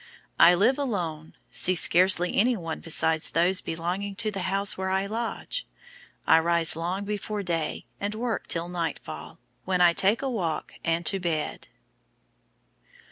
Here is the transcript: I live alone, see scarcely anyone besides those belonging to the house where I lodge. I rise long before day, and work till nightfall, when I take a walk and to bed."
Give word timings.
I 0.39 0.55
live 0.55 0.79
alone, 0.79 1.35
see 1.51 1.75
scarcely 1.75 2.35
anyone 2.35 2.79
besides 2.79 3.29
those 3.29 3.61
belonging 3.61 4.15
to 4.15 4.31
the 4.31 4.39
house 4.49 4.75
where 4.75 4.89
I 4.89 5.05
lodge. 5.05 5.67
I 6.25 6.39
rise 6.39 6.75
long 6.75 7.03
before 7.05 7.43
day, 7.43 7.85
and 7.99 8.15
work 8.15 8.47
till 8.47 8.67
nightfall, 8.67 9.37
when 9.63 9.79
I 9.79 9.93
take 9.93 10.23
a 10.23 10.27
walk 10.31 10.73
and 10.83 11.05
to 11.05 11.19
bed." 11.19 11.67